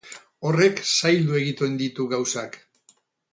Horrek 0.49 0.81
zaildu 0.93 1.37
egiten 1.41 1.77
ditu 1.83 2.07
gauzak. 2.15 2.59